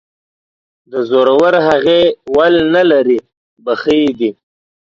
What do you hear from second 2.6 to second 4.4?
نه لري ،بخۍ دى.